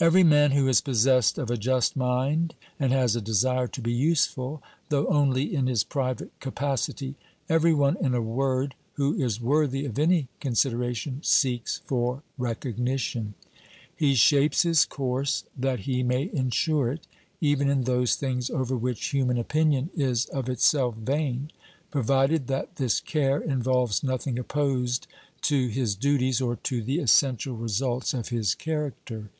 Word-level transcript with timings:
Every 0.00 0.24
man 0.24 0.50
who 0.50 0.66
is 0.66 0.80
possessed 0.80 1.38
of 1.38 1.48
a 1.48 1.56
just 1.56 1.94
mind 1.94 2.56
and 2.80 2.90
has 2.90 3.14
a 3.14 3.20
desire 3.20 3.68
to 3.68 3.80
be 3.80 3.92
useful, 3.92 4.60
though 4.88 5.06
only 5.06 5.54
in 5.54 5.68
his 5.68 5.84
private 5.84 6.32
capacity; 6.40 7.14
every 7.48 7.72
one, 7.72 7.96
in 8.04 8.12
a 8.12 8.20
word, 8.20 8.74
who 8.94 9.14
is 9.14 9.40
worthy 9.40 9.84
of 9.84 10.00
any 10.00 10.26
considera 10.40 10.96
tion, 10.96 11.20
seeks 11.22 11.80
for 11.86 12.24
recognition. 12.38 13.34
He 13.94 14.16
shapes 14.16 14.62
his 14.64 14.84
course 14.84 15.44
that 15.56 15.78
he 15.86 16.02
may 16.02 16.28
insure 16.32 16.90
it, 16.90 17.06
even 17.40 17.70
in 17.70 17.84
those 17.84 18.16
things 18.16 18.50
over 18.50 18.76
which 18.76 19.10
human 19.10 19.38
opinion 19.38 19.90
is 19.94 20.24
of 20.26 20.48
itself 20.48 20.96
vain, 20.96 21.52
provided 21.88 22.48
that 22.48 22.74
this 22.78 22.98
care 22.98 23.38
involves 23.40 24.02
nothing 24.02 24.40
opposed 24.40 25.06
to 25.42 25.68
his 25.68 25.94
duties 25.94 26.40
or 26.40 26.56
to 26.56 26.82
the 26.82 26.98
essential 26.98 27.54
334 27.54 27.54
OBERMANN 27.54 27.62
results 28.02 28.12
of 28.12 28.34
his 28.36 28.56
character. 28.56 29.30